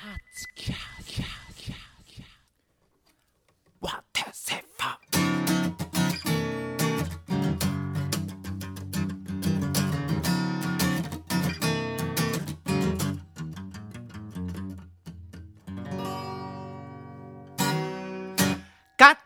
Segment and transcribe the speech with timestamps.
[0.00, 0.10] カッ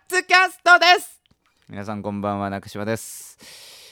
[0.09, 1.21] ツキャストです。
[1.69, 3.37] 皆さんこんばんは中島です。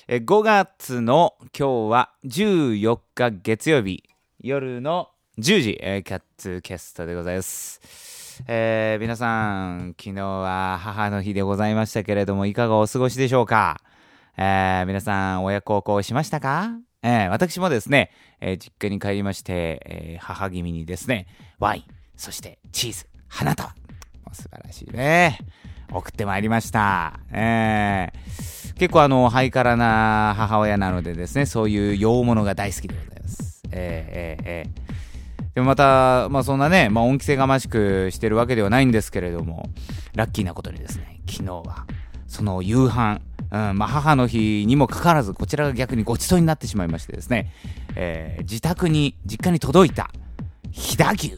[0.08, 4.02] え5月の今日は14日月曜日。
[4.40, 5.10] 夜の
[5.40, 8.44] 10時、えー、キャッツキャストでございます。
[8.46, 13.80] えー、皆さん昨日は母の日でございましたけれどもいかがお過ごしでしょうか、
[14.36, 16.72] えー、皆さん親孝行しましたか？
[17.02, 18.10] えー、私もですね、
[18.42, 21.26] えー、実家に帰りまして、えー、母君にですね
[21.58, 21.84] ワイン
[22.16, 23.74] そしてチーズ花束。
[24.32, 25.38] 素晴らしいね。
[25.90, 27.18] 送ってまいりました。
[27.32, 33.62] えー、結構あの、ハイカラな母親なのでですね、そういう洋物が大好きでございます。
[33.72, 34.89] えー、えー、え、
[35.54, 39.68] でもまた、まあそんなね、まあ恩着せがましくしてるわけではないんですけれども、
[40.14, 41.86] ラッキーなことにですね、昨日は、
[42.28, 43.20] その夕飯、
[43.50, 47.52] うん、まあ母の日にもかかわらず、こちらが逆にごちそうになってしまいましてですね、
[47.96, 50.10] えー、自宅に、実家に届いた、
[50.70, 51.36] 飛騨牛で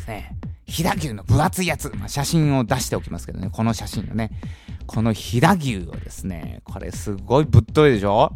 [0.00, 4.30] すね、飛騨牛の分厚いやつ、まあ、写真を出しておきますけどね、この写真のね、
[4.86, 8.32] この飛騨牛をですね、これすごいぶっといでしょ？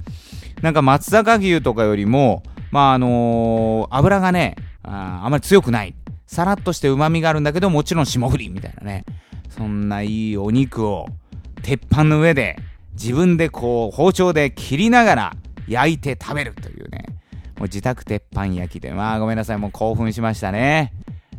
[0.62, 4.56] なんか松阪牛とかよりも、まああのー、油がね
[4.88, 5.94] あ、あまり強くない。
[6.26, 9.04] さらっとして旨味があるんだけど、もちろん霜降りみたいなね。
[9.48, 11.06] そんないいお肉を、
[11.62, 12.56] 鉄板の上で、
[12.92, 17.04] 自分でこう、包丁で切りながら焼いて食べるというね。
[17.58, 20.92] もう自宅鉄板焼きで、まあごめんなさい、もう興奮しましたね。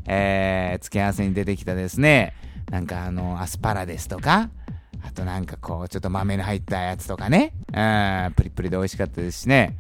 [0.05, 2.33] えー、付け合わせに出てきたですね、
[2.71, 4.49] なんかあの、アスパラですとか、
[5.01, 9.77] あとなんかこう、ちょっと豆の入ったやつとかね、うん、プリプリで美味しかったですしね、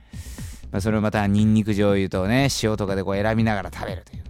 [0.71, 4.23] まあ、それをまたニンニク醤油とね、塩とかでこう選びながら食べるという。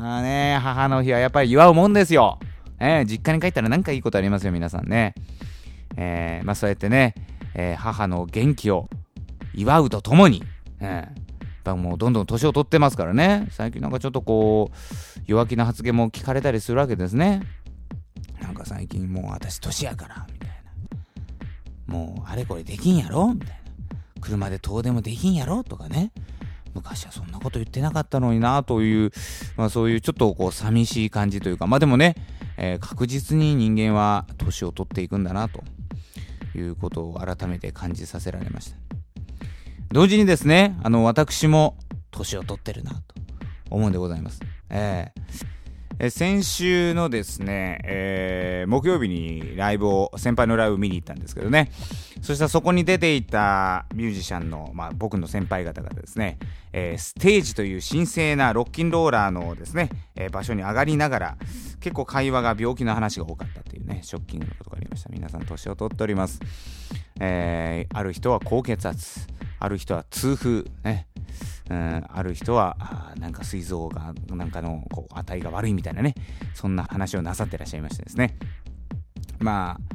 [0.00, 2.38] あね、母の日はやっぱり祝うもんですよ。
[2.80, 5.14] えー、実家に帰ったら何かいいことありますよ、皆さんね。
[5.96, 7.14] えー、まあそうやってね、
[7.54, 8.88] えー、母の元気を
[9.54, 10.42] 祝うとともに、
[10.80, 11.22] えー、
[11.62, 17.42] ぱもうどんどん年を取ってますからね最近なんかちょっとこう弱気な発言も聞かれたりするわけですね
[18.40, 20.50] なんか最近もう私年やからみたい
[21.86, 23.61] なもうあれこれできんやろみたいな
[24.22, 26.12] 車で遠出もできんやろとかね。
[26.74, 29.12] 昔はそんなこと言ってなかったのになという、
[29.58, 31.66] まあ、そういうちょっとこう寂しい感じというか。
[31.66, 32.16] まあでもね、
[32.56, 35.62] えー、確実に人間は年を取っていくんだなと
[36.56, 38.76] いうことを改めて感じさせられました。
[39.90, 41.76] 同時にですね、あの、私も
[42.10, 43.00] 年を取ってるなと
[43.68, 44.40] 思うんでございます。
[44.70, 45.52] えー
[45.98, 51.70] え先週のですね、えー、木曜日にライブを、先輩のライブ見に行ったんですけどね、
[52.22, 56.38] そしたらそこに出ていたミュージシャンの、まあ、僕の先輩方がですね、
[56.72, 61.36] えー、ステージという神聖なロッキンローラーのですね、えー、場所に上がりながら、
[61.80, 65.10] 結構会話が病気の話が多かったというね、ショッキングなことがありました。
[65.10, 66.40] 皆さん年を取っております。
[67.20, 69.26] えー、ある人は高血圧、
[69.58, 71.08] ある人は痛風、ね、
[71.70, 76.14] うん、ある人はあなんか膵臓がなんかのこう値が悪いみたいなね
[76.54, 78.36] そんな話をなさってらっしゃいましてですね
[79.38, 79.94] まあ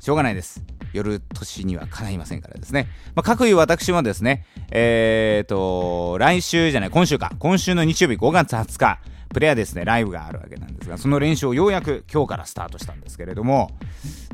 [0.00, 2.88] しょうがないです夜年には叶いませんからですね。
[3.14, 8.98] まあ、各いう私もですね、えーと、来週じゃない、今週か、今週の日曜日5月20日、
[9.32, 13.70] プレアですね、ライブがあるわけなんですが、その練習をようやく今日からスタートしたんですけれども、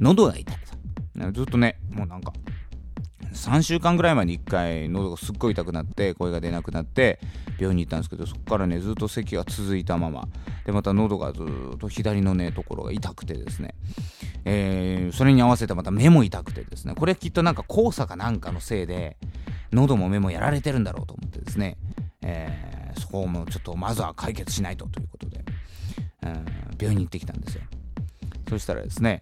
[0.00, 0.56] 喉が痛い
[1.24, 1.32] と。
[1.32, 2.32] ずっとね、もうなんか、
[3.32, 7.20] 3週間ぐらい前に1回喉がすっごい痛くなって声が出なくなって
[7.58, 10.28] 病院に行ったんですけどそこからねずっと咳が続いたまま
[10.64, 11.42] でまた喉がず
[11.74, 13.74] っと左のねところが痛くてですね、
[14.44, 16.94] えー、それに合わせてまた目も痛くてですね。
[16.94, 19.16] これきっとなんか黄砂かなんかのせいで
[19.72, 21.76] 喉も目もやられてるんだろうと思ってですね、
[22.22, 25.44] えー、そこもちょっとまずは解決しないとということで、
[26.22, 26.44] うん、
[26.78, 27.62] 病院に行ってきたんですよ。
[28.48, 29.20] そしたらですね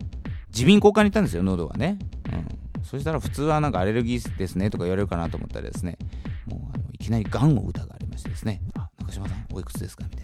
[0.57, 1.99] 耳鼻咽喉科に行ったんですよ喉がね、
[2.33, 2.85] うん。
[2.85, 5.99] そしたら普通はなんかアレルギーですねとか言われるかなと思ったらですね、
[6.47, 10.05] もうあのいきなりがんを疑われましてですね、あ、中島さんおいくつですか？
[10.05, 10.16] み。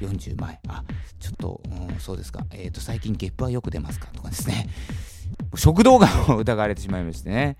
[0.00, 0.60] 40前。
[0.68, 0.84] あ、
[1.18, 2.44] ちょっと、うん、そうですか。
[2.50, 4.08] えっ、ー、と、最近ゲップはよく出ますか？
[4.12, 4.68] とかですね。
[5.54, 7.56] 食道がんを疑われてしまいましてね。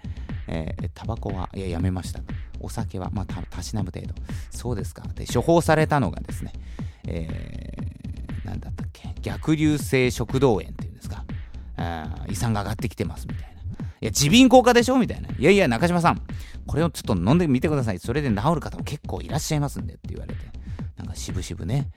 [0.48, 2.20] えー、タバコは、いや、やめました。
[2.58, 4.14] お酒は、まあ、たしなむ程度。
[4.50, 5.04] そうですか。
[5.14, 6.52] で、処方されたのがですね、
[7.06, 11.24] えー、なんだったっけ、逆流性食道炎っていうんですか。
[11.76, 13.50] あ胃酸が上がってきてますみたいな。
[14.02, 14.98] いや、耳鼻咽喉科でしょ？
[14.98, 15.28] みたいな。
[15.28, 16.22] いやいや、中島さん、
[16.66, 17.98] これをちょっと飲んでみてください。
[17.98, 20.40] それで治る方も結構いらっしゃいますんでって言われて。
[20.96, 21.90] なんか渋々ね。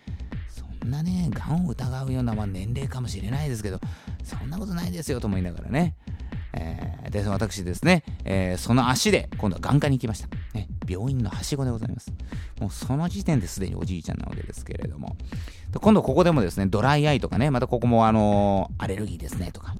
[0.84, 3.80] そんなね、がんを疑うような、まあ、年齢かもしれないですけど、
[4.22, 5.96] そんなことないですよと思いながらね。
[6.56, 10.28] えー、で、私ですね、えー、その足で、今度は眼科に行きました。
[10.54, 12.12] ね、病院のはしごでございます。
[12.60, 15.16] もうその時点ですでにおじいちゃんなわけですけれども。
[15.80, 19.74] 今度ここでもですねドライアイとかねまたここもあのー、アレルギーですねとか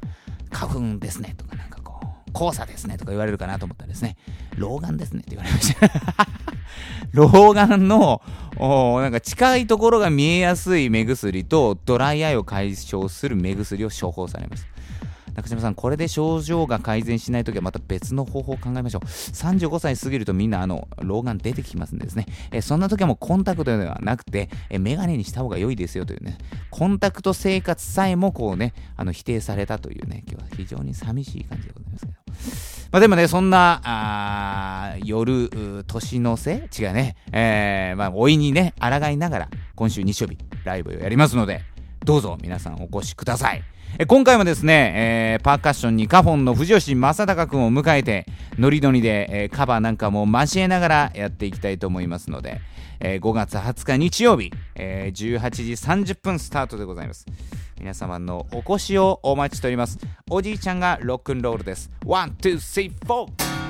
[0.52, 4.18] 花粉ですねとかなんかこう黄砂ですねとか言われるかなと思ったらですね
[4.58, 5.92] 老眼ですねって言われました。
[7.14, 8.22] 老眼の
[8.58, 14.68] おなんか近いところが見えやすい目薬とドライアイを解消する目薬を処方されます
[15.36, 19.06] 中島さん、これで症状が改善しないときはまた別の方法を考えましょう。
[19.06, 26.38] 35歳過ぎるとみんなあの老眼出てきますんでですね、えそんな時はもうコンタクトではなくて、えメガネにした方が良いですよというね、
[26.70, 32.73] コンタクト生活さえもこうね、あの否定されたというね、今日は非常に寂しい感じでございますけど。
[32.94, 35.50] まあでもね、そんな、あ夜、
[35.88, 36.70] 年の瀬？
[36.80, 41.64] 違うね、えー、まあ、老いにね、抗いながら、今週日曜日、ライブをやりますので、
[42.06, 43.64] どうぞ皆さんお越しください。
[43.98, 44.94] え今回もですね、
[45.36, 48.28] えー、パーカッションにカフォンの藤吉正隆君を迎えて、
[48.60, 52.62] ノリノリで、えー、カバーなんかも交えながらやっていきたいと思いますので、
[53.00, 55.72] えー、5月20日日曜日、えー、18時
[56.12, 57.26] 30分スタートでございます。
[57.84, 60.00] 皆様のお越しをお待ちしております。
[60.30, 61.92] おじいちゃんがロックンロールです。
[62.06, 63.63] One、two、three、four